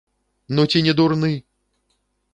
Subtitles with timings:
[0.59, 1.31] Ну ці не дурны!